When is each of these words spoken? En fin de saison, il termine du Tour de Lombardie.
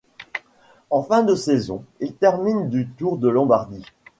En 0.89 1.03
fin 1.03 1.21
de 1.21 1.35
saison, 1.35 1.83
il 1.99 2.15
termine 2.15 2.69
du 2.71 2.89
Tour 2.89 3.19
de 3.19 3.29
Lombardie. 3.29 3.85